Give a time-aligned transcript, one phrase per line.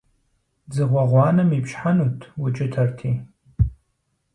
[0.69, 3.11] Дзыгъуэ гъуанэм ипщхьэнут, укӀытэрти.